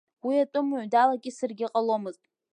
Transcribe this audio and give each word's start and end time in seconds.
Уи 0.25 0.35
атәымуаҩ 0.43 0.87
далакьысыргьы 0.93 1.67
ҟаломызт. 1.73 2.23